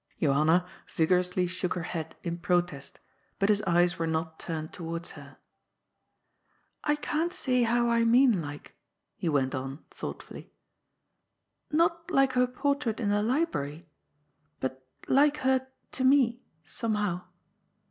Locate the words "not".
4.07-4.39, 11.81-12.09